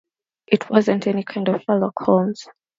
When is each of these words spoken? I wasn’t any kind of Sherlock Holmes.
I 0.53 0.57
wasn’t 0.71 1.05
any 1.05 1.23
kind 1.23 1.47
of 1.47 1.61
Sherlock 1.61 1.97
Holmes. 2.05 2.47